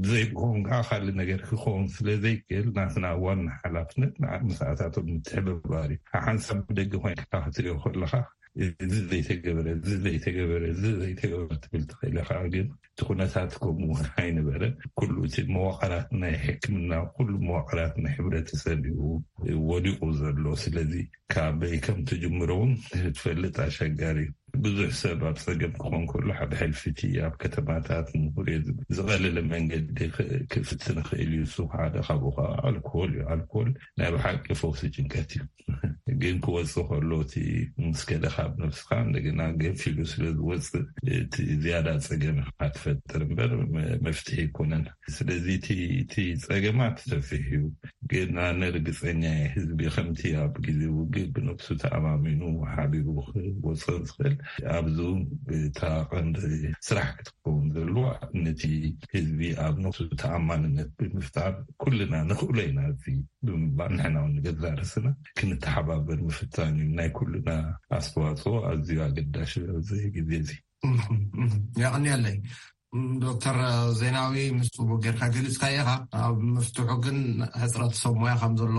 [0.10, 7.32] ዘይኦም ከዓ ካሊ ነገር ክኸን ስለዘይክእል ናትና ዋኒ ሓላፍነት ንምሳእታቶም ትሕበባር እዩ ሓንሳብ ብደጊ ኮይንካ
[7.48, 8.13] ክትሪኦ ከለካ
[8.63, 13.89] እዚ ዘይተገበረዘይተገበረዘይተገብረትብል ትክእልካዓ ግን እቲኩነታት ከምኡ
[14.24, 14.62] ኣይንበረ
[15.00, 19.00] ኩሉ እቲ መዋቅራት ናይ ሕክምና ኩሉ መዋቅራት ናይ ሕብረተሰብ እዩ
[19.70, 20.94] ወዲቑ ዘሎ ስለዚ
[21.36, 22.72] ካ በይ ከም ትጅምሮውን
[23.15, 24.32] ትፈልጥ ኣሸጋሪ እዩ
[24.66, 28.24] ብዙሕ ሰብ ኣብ ፀገም ክኾን ከሎ ሓደ ሓልፊቲ ኣብ ከተማታት ን
[28.98, 30.00] ዝቀለለ መንገዲ
[30.52, 32.38] ክፍ ንክእል ዩሓደ ካብኡካ
[32.70, 33.70] ኣልኮል እዩ ኣልኮል
[34.02, 35.46] ናይ ብሓቂ ፈውሲ ጭንቀት እዩ
[36.22, 37.34] ግን ክወፅ ከሎ እቲ
[37.88, 38.90] ምስ ከደካ ብነፍስካ
[39.26, 40.84] ደና ገፊሉ ስለዝወፅእ
[41.22, 43.52] እቲ ዝያዳ ፀገም ካ ትፈጥር በር
[44.06, 44.74] መፍትሒ ይኮነ
[45.18, 45.46] ስለዚ
[46.02, 46.16] እቲ
[46.48, 47.62] ፀገማት ሰፊሕ እዩ
[48.12, 49.24] ግ ንርግፀኛ
[49.56, 52.42] ህዝቢ ከምቲ ኣብ ግዜ ውግ ብነፍሱ ተኣማሚኑ
[52.74, 53.08] ሓቢሩ
[53.64, 54.36] ክወፅ ዝኽእል
[54.75, 54.97] ኣብዚ
[55.47, 56.38] ብተቐንዲ
[56.88, 58.06] ስራሕ ክትኸውን ዘለዋ
[58.45, 58.62] ነቲ
[59.13, 65.08] ህዝቢ ኣብ ነሱ ተኣማንነት ብምፍታር ኩልና ንኽእሎ ኢና እ ብምባል ንሕናው ንገዛርስና
[65.39, 67.49] ክንተሓባብር ምፍታን ናይ ኩልና
[67.99, 69.54] ኣስተዋፅኦ ኣዝዩ ኣገዳሽ
[70.15, 70.51] ግዜ እዚ
[71.82, 72.38] የቅኒአለይ
[73.25, 73.58] ዶክተር
[73.99, 75.89] ዜናዊ ምስ ወጌርካ ገሊፅካ እኢኻ
[76.23, 77.19] ኣብ ምፍትሑ ግን
[77.62, 78.77] ሕፅረት ሰሞያ ከም ዘሎ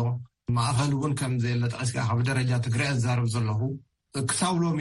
[0.57, 3.61] ማእከል እውን ከምዘየሎ ጠቀስ ካብ ደረጃ ትግራይ ዝዛርብ ዘለኹ
[4.31, 4.79] ክሳብ ሎሚ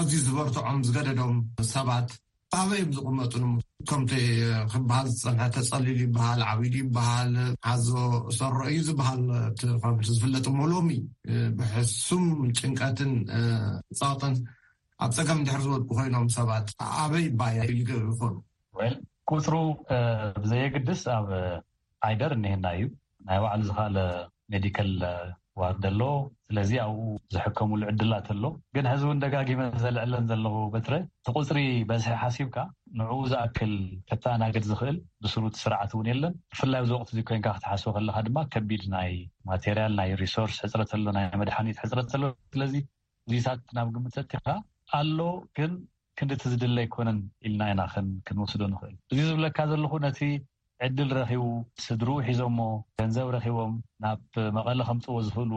[0.00, 1.34] ኣዝዩ ዝበርትዖም ዝገደዶም
[1.74, 2.08] ሰባት
[2.52, 3.32] በዮም ዝቕመጡ
[3.88, 4.26] ከምቲይ
[4.72, 7.30] ክበሃል ዝፀንሐ ተፀሊሉ ይበሃል ዓብሉ በሃል
[7.68, 7.88] ሓዞ
[8.38, 9.22] ሰረ እዩ ዝበሃል
[9.82, 10.88] ፋ ዝፍለጥ ሞ ሎሚ
[11.58, 12.24] ብሕሱም
[12.58, 13.12] ጭንቀትን
[14.00, 14.34] ፃወጥን
[15.04, 16.66] ኣብ ፀገም ድሕር ዝበድቁ ኮይኖም ሰባት
[17.02, 17.80] ኣበይ ባያ ገቢ
[18.14, 18.36] ይኮኑ
[19.32, 19.54] ቁፅሩ
[20.42, 21.26] ብዘየግድስ ኣብ
[22.08, 22.84] ኣይደር እኒህና እዩ
[23.28, 23.98] ናይ ባዕሉ ዝከእለ
[24.52, 24.90] ሜዲካል
[25.60, 26.02] ዋደሎ
[26.48, 27.00] ስለዚ ኣብኡ
[27.34, 28.44] ዝሕከምሉ ዕድላት ኣሎ
[28.76, 31.58] ግን ህዚ ውን ደጋጊመን ዘልዕለን ዘለኹ በትረ እቲቁፅሪ
[31.88, 32.56] በዝሒ ሓሲብካ
[33.00, 33.72] ንዕኡ ዝኣክል
[34.10, 39.12] ከተኣናገድ ዝክእል ብስሩት ስርዓት እውን የለን ብፍላይ ብዚወቅቲ ኮይንካ ክትሓስቦ ከለካ ድማ ከቢድ ናይ
[39.50, 42.74] ማቴርያል ናይ ሪሶርስ ሕፅረት ሎ ናይ መድሓኒት ሕፅረት ኣሎ ስለዚ
[43.30, 44.48] ብዚይታት ናብ ግምተት ካ
[45.00, 45.18] ኣሎ
[45.58, 45.72] ግን
[46.18, 47.82] ክንዲ ቲ ዝድለ ኣይኮነን ኢልና ኢና
[48.26, 50.08] ክንወስዶ ንኽእል እዚ ዝብለካ ዘለኹ ነ
[50.86, 51.44] ዕድል ረኪቡ
[51.84, 52.58] ስድሩ ሒዞሞ
[52.98, 54.22] ገንዘብ ረኪቦም ናብ
[54.56, 55.52] መቐለ ከምፅዎ ዝኽእሉ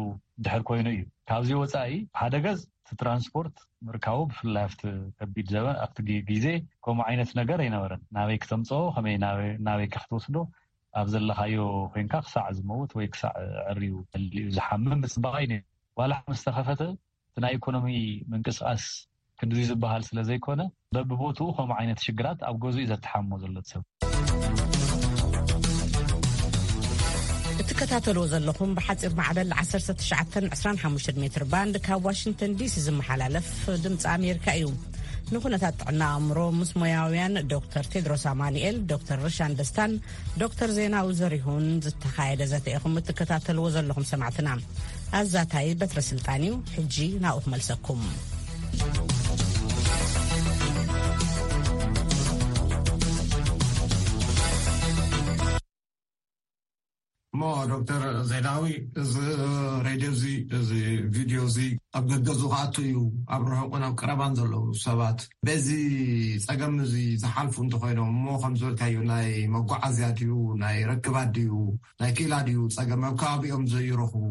[0.46, 3.56] ድሕር ኮይኑ እዩ ካብዚ ወፃኢ ሓደ ገዝ እቲ ትራንስፖርት
[3.88, 4.82] ንርካቡ ብፍላይ ኣብቲ
[5.20, 6.48] ከቢድ ዘበ ኣቲግዜ
[6.86, 9.16] ከምኡ ዓይነት ነገር ኣይነበረን ናበይ ክተምፅ ከመይ
[9.68, 10.36] ናበይካ ክትወስዶ
[11.02, 11.56] ኣብ ዘለካዮ
[11.94, 13.34] ኮይንካ ክሳዕ ዝመውት ወይ ክሳዕ
[13.72, 15.54] ዕርዩ ኣልል ዩ ዝሓምም ምፅበቃይዩ
[16.02, 16.82] ዋላሕመስተኸፈተ
[17.30, 17.90] እቲ ናይ ኢኮኖሚ
[18.34, 18.86] ምንቅስቃስ
[19.40, 20.62] ክንይ ዝበሃል ስለዘይኮነ
[20.98, 23.84] በቢመትኡ ከምኡ ዓይነት ሽግራት ኣብ ገዚኡ ዘተሓምሞ ዘሎ ትሰብ
[27.63, 33.47] እትከታተልዎ ዘለኹም ብሓፂር ማዕበል 1925 ሜትር ባንድ ካብ ዋሽንተን ዲሲ ዝመሓላለፍ
[33.84, 34.65] ድምፂ ኣሜሪካ እዩ
[35.34, 39.93] ንኹነታት ጥዕና ኣእምሮ ምስ ሞያውያን ዶር ቴድሮስማኒኤል ዶር ርሻን ደስታን
[40.41, 44.49] ዶ ተር ዜናዊ ዘሪሁን ዝተኻየደ ዘተአኹም እትከታተልዎ ዘለኹም ሰማዕትና
[45.21, 48.04] ኣዛእታይ በትረስልጣን እዩ ሕጂ ናብኡ ትመልሰኩም
[57.72, 58.66] ዶክተር ዜናዊ
[59.02, 59.14] እዚ
[59.86, 60.26] ሬድዮ እዚ
[60.58, 60.70] እዚ
[61.14, 61.58] ቪድዮ እዚ
[61.98, 62.94] ኣብ ገገዙ ክኣቱ እዩ
[63.36, 65.68] ኣብ ረሀቁንብ ቀረባን ዘለው ሰባት በዚ
[66.46, 70.32] ፀገም እዚ ዝሓልፉ እንተኮይኖም እሞ ከምዝበልካዩ ናይ መጓዓዝያትዩ
[70.64, 71.52] ናይ ረክባት ድዩ
[72.04, 74.24] ናይ ክእላድዩ ፀገም ኣብ ከባቢኦም ዘይረኽቡ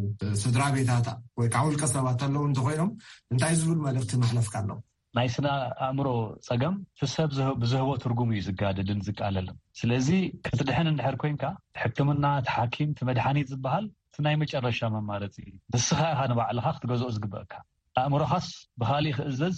[0.45, 1.09] ስድራ ቤታታ
[1.41, 2.91] ወይ ካዓ ውልከ ሰባት ኣለዉ እንተኮይኖም
[3.35, 4.81] እንታይ ዝብሉ መለቲ መሕለፍካ ኣሎው
[5.17, 5.47] ናይ ስነ
[5.87, 6.07] ኣእምሮ
[6.47, 7.31] ፀገም ቲሰብ
[7.63, 9.49] ብዝህቦ ትርጉም እዩ ዝጋድድን ዝቀለሉ
[9.81, 10.09] ስለዚ
[10.45, 11.45] ክትድሕን እንድሕር ኮይንካ
[11.81, 15.35] ሕክምና ተሓኪም ቲ መድሓኒት ዝበሃል እቲ ናይ መጨረሻ መማረፂ
[15.75, 17.53] ንስኻ ካ ንባዕልካ ክትገዝኦ ዝግበአካ
[18.05, 18.47] ኣእምሮኻስ
[18.83, 19.57] ብካሊእ ክእዘዝ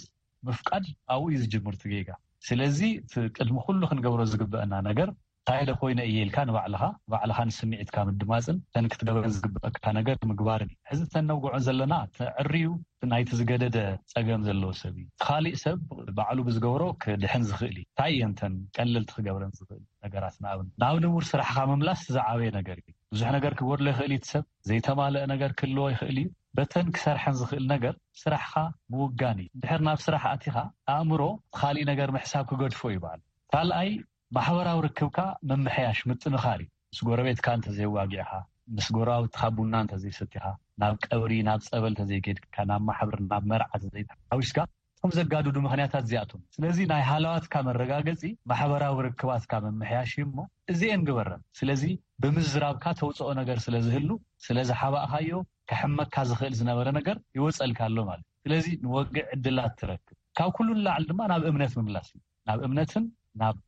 [0.49, 2.09] ምፍቃድ ኣብኡዩ ዝጅምርቲ ጌጋ
[2.49, 5.09] ስለዚ እቲ ቅድሚ ኩሉ ክንገብሮ ዝግበአና ነገር
[5.49, 11.25] ታይደ ኮይነ እየኢልካ ንባዕልካ ባዕልካ ንስሚዒትካ ምድማፅን ተን ክትገብረን ዝግብአካ ነገር ክምግባርን እዩ ሕዚ ተን
[11.31, 12.63] ነውግዖን ዘለና እተዕርዩ
[13.11, 13.77] ናይቲ ዝገደደ
[14.13, 15.77] ፀገም ዘለዎ ሰብ እዩ ካሊእ ሰብ
[16.19, 22.01] ባዕሉ ብዝገብሮ ክድሕን ዝኽእል እዩ እንታይ እየንተን ቀልልቲክገብረን ዝኽእል ነገራት ንኣብ ናብ ንውር ስራሕካ ምምላስ
[22.15, 26.29] ዝዓበየ ነገር እዩ ብዙሕ ነገር ክገድሎ ይክእል ይትሰብ ዘይተማለአ ነገር ክህልዎ ይኽእል እዩ
[26.59, 28.55] በተን ክሰርሐን ዝኽእል ነገር ስራሕካ
[28.95, 30.57] ምውጋን እዩ እንድሕር ናብ ስራሕ ኣቲኻ
[30.95, 31.21] ኣእምሮ
[31.59, 33.89] ካሊእ ነገር ምሕሳብ ክገድፎ እዩ በዕሉካልኣይ
[34.35, 35.17] ማሕበራዊ ርክብካ
[35.49, 38.31] መምሕያሽ ምጥንኻር እዩ ምስ ጎረቤትካ እንተዘይዋጊዕካ
[38.77, 40.45] ምስ ጎረባዊቲኻቡና እንተዘይሰቲካ
[40.81, 44.57] ናብ ቀብሪ ናብ ፀበል ንተዘይጌድክካ ናብ ማሕብር ናብ መርዓ ዘይተሓዊስካ
[45.01, 51.41] ኩም ዘጋድዱ ምክንያታት እዚኣቶም ስለዚ ናይ ሃለዋትካ መረጋገፂ ማሕበራዊ ርክባትካ መምሕያሽ እዩ ሞ እዚአን ግበረን
[51.59, 51.83] ስለዚ
[52.23, 54.09] ብምዝራብካ ተውፅኦ ነገር ስለዝህሉ
[54.47, 55.31] ስለዚ ሓባእካዮ
[55.71, 61.21] ከሕመካ ዝኽእል ዝነበረ ነገር ይወፀልካኣሎ ማለት እዩ ስለዚ ንወጊዕ ዕድላት ትረክብ ካብ ኩሉን ላዕሊ ድማ
[61.33, 63.05] ናብ እምነት ምምላስ እዩ ናብ እምነትን
[63.41, 63.63] ናብ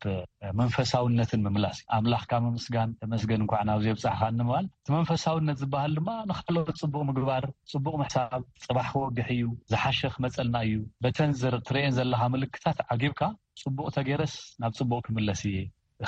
[0.60, 6.78] መንፈሳውነትን ምምላስ እዩ ኣምላኽካ መምስጋን ተመስገን እንኳዕ ናብዘ ብፃሕካ እንምባል እቲ መንፈሳውነት ዝበሃል ድማ ንካልኦት
[6.84, 11.34] ፅቡቅ ምግባር ፅቡቅ ሕሳብ ፅባሕ ክወግሕ እዩ ዝሓሸ ክመፀልና እዩ በተን
[11.70, 13.22] ትርአን ዘለካ ምልክታት ዓጊብካ
[13.64, 15.58] ፅቡቅ ተጌይረስ ናብ ፅቡቅ ክምለስ እየ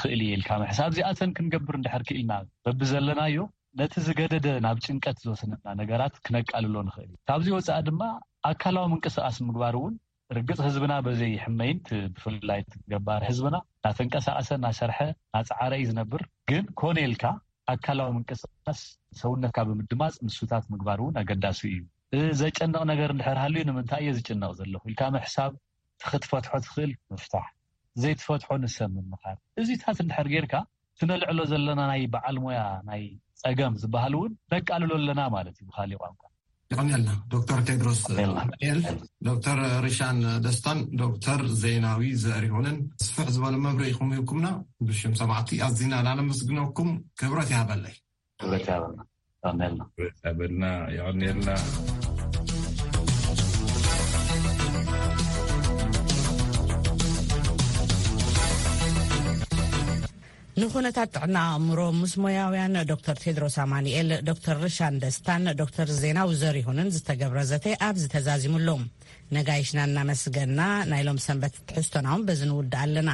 [0.02, 2.34] ክእል እየ ኢልካ መሕሳብ እዚኣተን ክንገብር እንድሕር ክኢልና
[2.68, 3.38] በቢ ዘለናዩ
[3.80, 8.02] ነቲ ዝገደደ ናብ ጭንቀት ዝወሰነትና ነገራት ክነቃልሎ ንክእል እዩ ካብዚ ወፃአ ድማ
[8.52, 9.94] ኣካላዊ ምንቅስቃስ ምግባር እውን
[10.38, 14.98] ርግፅ ህዝብና በዘይ ሕመይንቲ ብፍላይ ትገባር ህዝብና ናተንቀሳቀሰ ናሰርሐ
[15.36, 17.24] ናፃዓረ እዩ ዝነብር ግን ኮነኤልካ
[17.74, 18.82] ኣካላዊ ምንቅስቃስ
[19.22, 21.62] ሰውነትካ ብምድማፅ ምስሉታት ምግባር እውን ኣገዳሲ
[22.18, 25.52] እዩ ዘጨንቕ ነገር እንድሕር ሃልዩ ንምንታይ የ ዝጭነቅ ዘለኹ ኢልካ መሕሳብ
[25.98, 27.48] እቲክትፈትሖ ትክእል ምፍታሕ
[28.04, 30.54] ዘይትፈትሖ ንሰብ ምምኻር እዚታት እንድሕር ጌርካ
[31.02, 32.62] ትነልዕሎ ዘለና ናይ በዓል ሞያ
[32.92, 33.04] ናይ
[33.44, 36.22] ፀገም ዝበሃል እውን ነቃልሎ ኣለና ማለት እዩ ብካሊእ ቋንኳ
[36.74, 38.00] ይቅኒና ዶክተር ቴድሮስ
[39.28, 44.48] ዶክተር ሪሻን ደስታን ዶክተር ዜናዊ ዘርሆንን ስፍሕ ዝበሎ መምሪ ይከምይኩምና
[44.90, 48.84] ብሽም ሰማዕቲ ኣዝና ንለምስግነኩም ክብረት ይበለይና
[51.22, 51.48] ኒና
[60.62, 67.96] ንኩነታት ጥዕና ኣእምሮ ምስ ሞያውያን ዶተር ቴድሮሳማኒኤል ዶክተር ርሻን ደስታን ዶተር ዜና ውዘርሁንን ዝተገብረዘተይ ኣብ
[68.04, 68.82] ዝተዛዚሙሎም
[69.38, 70.60] ነጋይሽና እናመስገና
[70.94, 73.12] ናይሎም ሰንበት ትሕዝቶናዎ በዝ ንውድእ ኣለና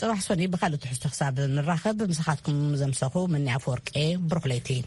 [0.00, 3.94] ፅባሕ ሶኒ ብካልእ ትሕዝቶ ክሳብ ንራኸብ ምስኻትኩም ዘምሰኩ ምኒ ኣፈርቄ
[4.32, 4.80] ብርክለይቲ